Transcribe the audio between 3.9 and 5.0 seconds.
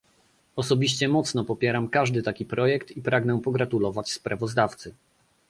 sprawozdawcy